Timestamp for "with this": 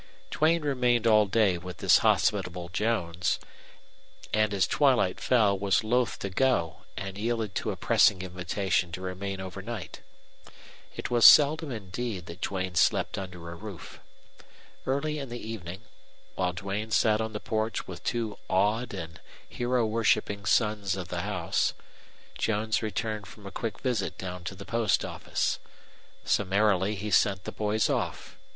1.59-1.99